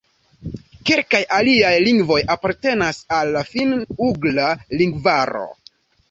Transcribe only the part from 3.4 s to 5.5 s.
Finn-ugra lingvaro.